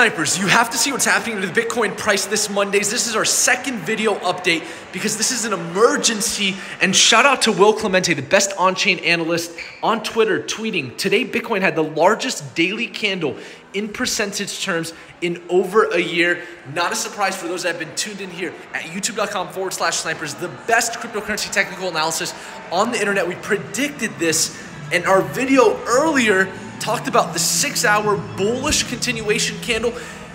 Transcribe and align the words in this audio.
Snipers, 0.00 0.38
you 0.38 0.46
have 0.46 0.70
to 0.70 0.78
see 0.78 0.92
what's 0.92 1.04
happening 1.04 1.42
to 1.42 1.46
the 1.46 1.52
Bitcoin 1.52 1.94
price 1.94 2.24
this 2.24 2.48
Mondays. 2.48 2.90
This 2.90 3.06
is 3.06 3.14
our 3.14 3.26
second 3.26 3.80
video 3.80 4.14
update 4.20 4.64
because 4.94 5.18
this 5.18 5.30
is 5.30 5.44
an 5.44 5.52
emergency. 5.52 6.56
And 6.80 6.96
shout 6.96 7.26
out 7.26 7.42
to 7.42 7.52
Will 7.52 7.74
Clemente, 7.74 8.14
the 8.14 8.22
best 8.22 8.50
on 8.56 8.74
chain 8.74 8.98
analyst 9.00 9.54
on 9.82 10.02
Twitter, 10.02 10.40
tweeting 10.40 10.96
today 10.96 11.26
Bitcoin 11.26 11.60
had 11.60 11.76
the 11.76 11.84
largest 11.84 12.54
daily 12.54 12.86
candle 12.86 13.36
in 13.74 13.90
percentage 13.90 14.64
terms 14.64 14.94
in 15.20 15.42
over 15.50 15.90
a 15.90 16.00
year. 16.00 16.44
Not 16.74 16.92
a 16.92 16.96
surprise 16.96 17.36
for 17.36 17.48
those 17.48 17.64
that 17.64 17.76
have 17.76 17.78
been 17.78 17.94
tuned 17.94 18.22
in 18.22 18.30
here 18.30 18.54
at 18.72 18.84
youtube.com 18.84 19.48
forward 19.48 19.74
slash 19.74 19.96
snipers, 19.96 20.32
the 20.32 20.48
best 20.66 20.94
cryptocurrency 20.94 21.52
technical 21.52 21.90
analysis 21.90 22.32
on 22.72 22.90
the 22.90 22.98
internet. 22.98 23.28
We 23.28 23.34
predicted 23.34 24.12
this 24.12 24.58
in 24.92 25.04
our 25.04 25.20
video 25.20 25.78
earlier 25.84 26.50
talked 26.80 27.08
about 27.08 27.32
the 27.32 27.38
six 27.38 27.84
hour 27.84 28.16
bullish 28.36 28.84
continuation 28.84 29.58
candle. 29.60 29.92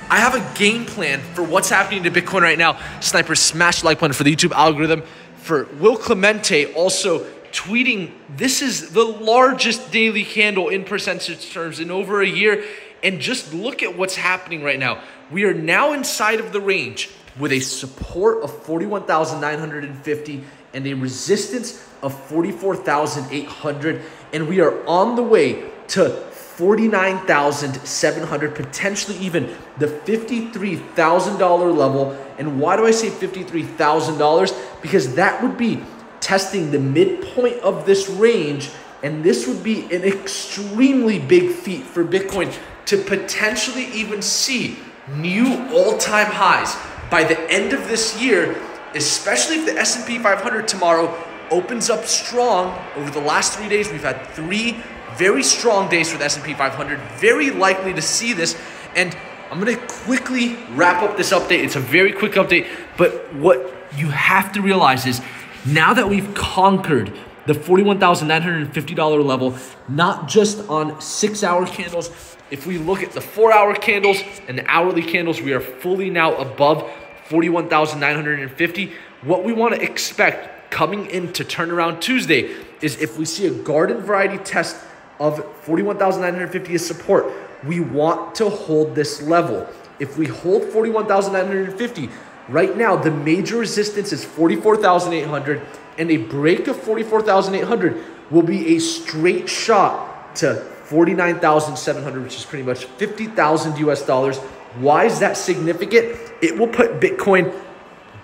I 0.09 0.17
have 0.19 0.35
a 0.35 0.57
game 0.57 0.85
plan 0.85 1.19
for 1.33 1.43
what's 1.43 1.69
happening 1.69 2.03
to 2.03 2.11
Bitcoin 2.11 2.41
right 2.41 2.57
now. 2.57 2.79
Sniper 2.99 3.35
smash 3.35 3.83
like 3.83 3.99
button 3.99 4.13
for 4.13 4.23
the 4.23 4.33
YouTube 4.33 4.51
algorithm. 4.51 5.01
For 5.37 5.65
Will 5.79 5.97
Clemente 5.97 6.73
also 6.73 7.25
tweeting, 7.51 8.11
this 8.29 8.61
is 8.61 8.91
the 8.91 9.03
largest 9.03 9.91
daily 9.91 10.23
candle 10.23 10.69
in 10.69 10.83
percentage 10.83 11.51
terms 11.51 11.79
in 11.79 11.89
over 11.89 12.21
a 12.21 12.27
year. 12.27 12.63
And 13.03 13.19
just 13.19 13.53
look 13.53 13.81
at 13.81 13.97
what's 13.97 14.15
happening 14.15 14.63
right 14.63 14.79
now. 14.79 15.01
We 15.31 15.45
are 15.45 15.53
now 15.53 15.93
inside 15.93 16.39
of 16.39 16.53
the 16.53 16.61
range 16.61 17.09
with 17.39 17.51
a 17.51 17.59
support 17.59 18.43
of 18.43 18.63
41,950 18.63 20.43
and 20.73 20.87
a 20.87 20.93
resistance 20.93 21.87
of 22.01 22.13
44,800. 22.27 24.01
And 24.33 24.47
we 24.47 24.59
are 24.59 24.85
on 24.87 25.15
the 25.15 25.23
way 25.23 25.71
to 25.89 26.09
49,700, 26.55 28.55
potentially 28.55 29.17
even 29.17 29.53
the 29.77 29.87
$53,000 29.87 31.75
level. 31.75 32.15
And 32.37 32.59
why 32.59 32.75
do 32.77 32.85
I 32.85 32.91
say 32.91 33.09
$53,000? 33.09 34.53
Because 34.81 35.15
that 35.15 35.41
would 35.43 35.57
be 35.57 35.83
testing 36.21 36.71
the 36.71 36.79
midpoint 36.79 37.59
of 37.59 37.85
this 37.85 38.07
range. 38.09 38.69
And 39.03 39.21
this 39.23 39.47
would 39.47 39.63
be 39.63 39.83
an 39.93 40.03
extremely 40.03 41.19
big 41.19 41.51
feat 41.51 41.83
for 41.83 42.05
Bitcoin 42.05 42.53
to 42.85 42.97
potentially 42.97 43.87
even 43.93 44.21
see 44.21 44.77
new 45.15 45.67
all-time 45.73 46.31
highs 46.31 46.77
by 47.11 47.23
the 47.23 47.39
end 47.51 47.73
of 47.73 47.87
this 47.87 48.15
year, 48.19 48.55
especially 48.95 49.57
if 49.57 49.65
the 49.65 49.77
S&P 49.77 50.19
500 50.19 50.67
tomorrow 50.67 51.13
opens 51.51 51.89
up 51.89 52.05
strong. 52.05 52.73
Over 52.95 53.11
the 53.11 53.19
last 53.19 53.59
3 53.59 53.67
days, 53.69 53.91
we've 53.91 54.01
had 54.01 54.25
3 54.29 54.81
very 55.17 55.43
strong 55.43 55.89
days 55.89 56.11
for 56.11 56.17
the 56.17 56.25
S&P 56.25 56.53
500. 56.53 56.99
Very 57.19 57.51
likely 57.51 57.93
to 57.93 58.01
see 58.01 58.33
this. 58.33 58.57
And 58.95 59.15
I'm 59.51 59.59
going 59.59 59.75
to 59.75 59.87
quickly 59.87 60.57
wrap 60.71 61.03
up 61.03 61.17
this 61.17 61.31
update. 61.31 61.63
It's 61.63 61.75
a 61.75 61.79
very 61.79 62.11
quick 62.11 62.33
update, 62.33 62.67
but 62.97 63.33
what 63.35 63.73
you 63.95 64.09
have 64.09 64.51
to 64.53 64.61
realize 64.61 65.05
is 65.05 65.21
now 65.65 65.93
that 65.93 66.09
we've 66.09 66.33
conquered 66.33 67.13
the 67.45 67.53
$41,950 67.53 69.25
level, 69.25 69.55
not 69.87 70.27
just 70.27 70.67
on 70.67 70.99
six 70.99 71.43
hour 71.43 71.65
candles, 71.67 72.09
if 72.51 72.65
we 72.67 72.77
look 72.77 73.03
at 73.03 73.11
the 73.11 73.21
four 73.21 73.51
hour 73.51 73.75
candles 73.75 74.21
and 74.47 74.57
the 74.57 74.65
hourly 74.67 75.01
candles, 75.01 75.41
we 75.41 75.53
are 75.53 75.61
fully 75.61 76.09
now 76.09 76.35
above 76.35 76.89
41,950. 77.29 78.93
What 79.21 79.43
we 79.43 79.53
want 79.53 79.75
to 79.75 79.81
expect 79.81 80.71
coming 80.71 81.07
into 81.07 81.43
turnaround 81.43 82.01
Tuesday 82.01 82.55
is 82.81 83.01
if 83.01 83.17
we 83.17 83.25
see 83.25 83.47
a 83.47 83.51
garden 83.51 84.01
variety 84.01 84.37
test 84.43 84.75
of 85.19 85.45
41,950 85.61 86.73
is 86.73 86.85
support. 86.85 87.25
We 87.65 87.79
want 87.79 88.35
to 88.35 88.49
hold 88.49 88.95
this 88.95 89.21
level. 89.21 89.67
If 89.99 90.17
we 90.17 90.27
hold 90.27 90.65
41,950, 90.65 92.09
right 92.49 92.75
now 92.75 92.95
the 92.95 93.11
major 93.11 93.57
resistance 93.57 94.11
is 94.11 94.23
44,800 94.25 95.61
and 95.97 96.11
a 96.11 96.17
break 96.17 96.67
of 96.67 96.77
44,800 96.77 98.03
will 98.29 98.41
be 98.41 98.75
a 98.75 98.79
straight 98.79 99.47
shot 99.47 100.35
to 100.37 100.55
49,700, 100.55 102.23
which 102.23 102.35
is 102.35 102.45
pretty 102.45 102.63
much 102.63 102.85
50,000 102.85 103.77
US 103.79 104.05
dollars. 104.05 104.37
Why 104.77 105.05
is 105.05 105.19
that 105.19 105.37
significant? 105.37 106.17
It 106.41 106.57
will 106.57 106.67
put 106.67 106.99
Bitcoin 106.99 107.53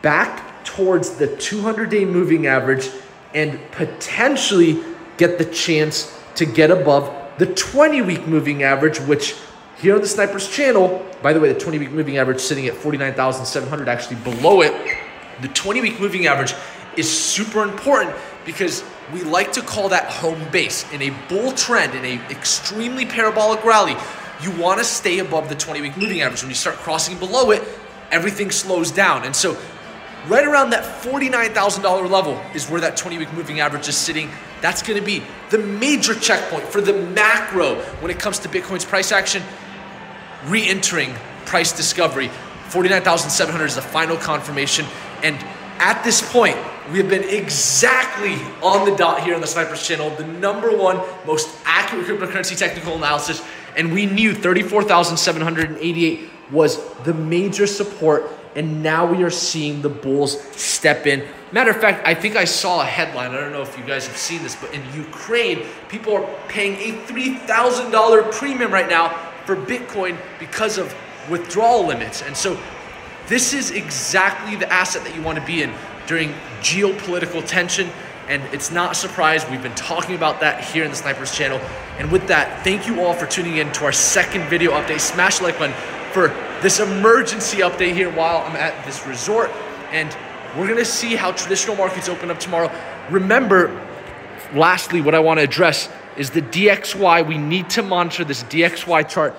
back 0.02 0.64
towards 0.64 1.12
the 1.12 1.36
200 1.38 1.90
day 1.90 2.06
moving 2.06 2.48
average 2.48 2.90
and 3.34 3.60
potentially 3.72 4.84
get 5.18 5.38
the 5.38 5.46
chance 5.46 6.21
to 6.36 6.46
get 6.46 6.72
above 6.72 7.14
the 7.38 7.46
20 7.46 8.02
week 8.02 8.28
moving 8.28 8.64
average, 8.64 9.00
which 9.00 9.36
here 9.78 9.96
on 9.96 10.02
the 10.02 10.08
Snipers 10.08 10.48
channel, 10.48 11.06
by 11.22 11.34
the 11.34 11.40
way, 11.40 11.52
the 11.52 11.60
20 11.60 11.80
week 11.80 11.92
moving 11.92 12.18
average 12.18 12.40
sitting 12.40 12.68
at 12.68 12.76
49,700, 12.76 13.90
actually 13.90 14.18
below 14.18 14.62
it. 14.62 14.74
The 15.42 15.48
20 15.48 15.82
week 15.82 16.00
moving 16.00 16.28
average 16.28 16.54
is 16.98 17.10
super 17.10 17.64
important 17.64 18.16
because 18.46 18.84
we 19.14 19.24
like 19.24 19.52
to 19.54 19.62
call 19.62 19.90
that 19.90 20.06
home 20.06 20.42
base. 20.52 20.92
In 20.92 21.02
a 21.02 21.10
bull 21.28 21.52
trend, 21.54 21.96
in 21.96 22.06
a 22.06 22.22
extremely 22.30 23.06
parabolic 23.06 23.64
rally, 23.64 23.96
you 24.42 24.52
want 24.52 24.80
to 24.80 24.86
stay 24.86 25.20
above 25.20 25.50
the 25.50 25.56
20 25.56 25.82
week 25.82 25.98
moving 25.98 26.22
average. 26.22 26.42
When 26.42 26.50
you 26.50 26.56
start 26.56 26.76
crossing 26.78 27.18
below 27.18 27.52
it, 27.52 27.64
everything 28.12 28.52
slows 28.52 28.92
down. 28.92 29.24
And 29.24 29.36
so 29.36 29.58
right 30.28 30.46
around 30.46 30.70
that 30.72 31.04
$49,000 31.04 32.10
level 32.10 32.40
is 32.54 32.70
where 32.70 32.82
that 32.82 32.98
20 32.98 33.18
week 33.18 33.34
moving 33.34 33.60
average 33.60 33.88
is 33.88 33.98
sitting. 33.98 34.30
That's 34.62 34.84
gonna 34.84 35.02
be 35.02 35.24
the 35.50 35.58
major 35.58 36.14
checkpoint 36.14 36.64
for 36.64 36.82
the 36.82 36.94
macro 36.94 37.76
when 38.02 38.12
it 38.12 38.20
comes 38.20 38.40
to 38.40 38.50
Bitcoin's 38.50 38.86
price 38.86 39.12
action, 39.12 39.42
re 40.46 40.68
entering 40.68 41.14
price 41.46 41.72
discovery. 41.72 42.30
49,700 42.70 43.66
is 43.66 43.76
the 43.76 43.82
final 43.82 44.16
confirmation. 44.16 44.86
And 45.24 45.36
at 45.80 46.04
this 46.04 46.22
point, 46.32 46.58
we 46.92 47.00
have 47.00 47.10
been 47.10 47.28
exactly 47.28 48.36
on 48.62 48.90
the 48.90 48.96
dot 48.96 49.24
here 49.24 49.36
on 49.36 49.42
the 49.42 49.48
Snipers 49.48 49.86
channel, 49.86 50.10
the 50.12 50.26
number 50.26 50.76
one 50.76 51.02
most 51.26 51.50
accurate 51.66 52.06
cryptocurrency 52.06 52.58
technical 52.58 52.96
analysis. 52.96 53.44
And 53.76 53.92
we 53.94 54.06
knew 54.06 54.34
34,788 54.34 56.30
was 56.52 56.84
the 57.04 57.14
major 57.14 57.66
support 57.66 58.30
and 58.56 58.84
now 58.84 59.06
we 59.06 59.24
are 59.24 59.30
seeing 59.30 59.82
the 59.82 59.90
Bulls 59.90 60.42
step 60.56 61.08
in. 61.08 61.28
Matter 61.52 61.72
of 61.72 61.78
fact, 61.78 62.08
I 62.08 62.14
think 62.14 62.36
I 62.36 62.46
saw 62.46 62.82
a 62.82 62.86
headline. 62.86 63.32
I 63.32 63.40
don't 63.40 63.52
know 63.52 63.62
if 63.62 63.78
you 63.78 63.84
guys 63.84 64.08
have 64.08 64.18
seen 64.18 64.42
this, 64.44 64.56
but 64.56 64.74
in 64.74 64.82
Ukraine, 64.94 65.66
people 65.90 66.16
are 66.16 66.30
paying 66.48 66.76
a 66.76 66.98
$3,000 67.06 68.32
premium 68.32 68.72
right 68.72 68.90
now 68.90 69.10
for 69.46 69.56
Bitcoin 69.56 70.18
because 70.40 70.78
of 70.78 70.96
withdrawal 71.30 71.86
limits. 71.86 72.22
And 72.22 72.36
so, 72.36 72.60
this 73.28 73.54
is 73.54 73.72
exactly 73.72 74.56
the 74.56 74.72
asset 74.72 75.04
that 75.04 75.16
you 75.16 75.22
want 75.22 75.40
to 75.40 75.46
be 75.46 75.64
in 75.64 75.74
during 76.08 76.34
geopolitical 76.62 77.46
tension. 77.46 77.90
And 78.28 78.44
it's 78.54 78.72
not 78.72 78.92
a 78.92 78.96
surprise. 78.96 79.48
We've 79.50 79.62
been 79.62 79.76
talking 79.76 80.16
about 80.16 80.40
that 80.42 80.64
here 80.64 80.84
in 80.84 80.90
the 80.90 80.96
Snipers 80.96 81.36
channel. 81.36 81.60
And 81.98 82.12
with 82.12 82.28
that, 82.28 82.64
thank 82.64 82.88
you 82.88 83.02
all 83.02 83.14
for 83.14 83.26
tuning 83.26 83.58
in 83.58 83.72
to 83.74 83.86
our 83.86 83.92
second 83.92 84.44
video 84.50 84.72
update. 84.72 85.00
Smash 85.00 85.40
the 85.40 85.46
like 85.46 85.60
button 85.60 85.76
for 86.12 86.28
this 86.62 86.80
emergency 86.80 87.58
update 87.58 87.94
here 87.94 88.12
while 88.12 88.46
I'm 88.46 88.56
at 88.56 88.86
this 88.86 89.06
resort. 89.08 89.50
And 89.92 90.16
we're 90.58 90.68
gonna 90.68 90.86
see 90.86 91.16
how 91.16 91.32
traditional 91.32 91.76
markets 91.76 92.10
open 92.10 92.30
up 92.30 92.40
tomorrow. 92.40 92.72
Remember, 93.10 93.70
lastly, 94.54 95.02
what 95.02 95.16
I 95.16 95.20
wanna 95.20 95.42
address 95.42 95.90
is 96.18 96.30
the 96.30 96.42
DXY. 96.42 97.26
We 97.28 97.38
need 97.38 97.70
to 97.72 97.84
monitor 97.84 98.24
this 98.24 98.44
DXY 98.44 99.08
chart. 99.10 99.36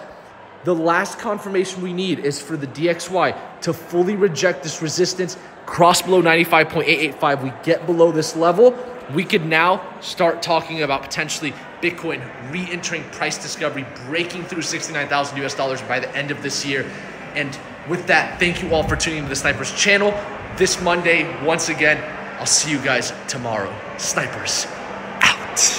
The 0.64 0.74
last 0.74 1.18
confirmation 1.18 1.82
we 1.82 1.92
need 1.92 2.20
is 2.20 2.40
for 2.40 2.56
the 2.56 2.68
DXY 2.68 3.36
to 3.62 3.72
fully 3.72 4.16
reject 4.16 4.62
this 4.62 4.80
resistance, 4.80 5.36
cross 5.66 6.02
below 6.02 6.22
95.885. 6.22 7.42
We 7.42 7.52
get 7.62 7.84
below 7.86 8.12
this 8.12 8.36
level, 8.36 8.74
we 9.14 9.24
could 9.24 9.44
now 9.44 9.82
start 10.00 10.42
talking 10.42 10.82
about 10.82 11.02
potentially 11.02 11.52
Bitcoin 11.82 12.22
re-entering 12.52 13.02
price 13.10 13.36
discovery, 13.36 13.84
breaking 14.06 14.44
through 14.44 14.62
69,000 14.62 15.44
US 15.44 15.54
dollars 15.54 15.82
by 15.82 15.98
the 15.98 16.14
end 16.16 16.30
of 16.30 16.42
this 16.42 16.64
year. 16.64 16.88
And 17.34 17.58
with 17.88 18.06
that, 18.06 18.38
thank 18.38 18.62
you 18.62 18.72
all 18.72 18.84
for 18.84 18.96
tuning 18.96 19.18
into 19.18 19.28
the 19.30 19.36
Snipers 19.36 19.72
channel 19.74 20.14
this 20.56 20.80
Monday. 20.80 21.44
Once 21.44 21.68
again, 21.68 21.98
I'll 22.38 22.46
see 22.46 22.70
you 22.70 22.78
guys 22.78 23.12
tomorrow. 23.28 23.74
Snipers. 23.98 24.66